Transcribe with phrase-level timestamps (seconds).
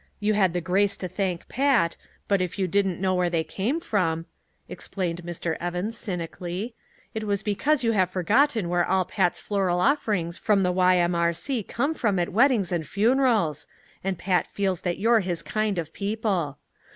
[0.19, 1.95] You had the grace to thank Pat,
[2.27, 4.25] but if you didn't know where they came from,"
[4.67, 5.55] explained Mr.
[5.59, 6.73] Evans cynically,
[7.13, 11.61] "it was because you have forgotten where all Pat's floral offerings from the Y.M.R.C.
[11.61, 13.67] come from at weddings and funerals!
[14.03, 16.57] And Pat feels that you're his kind of people.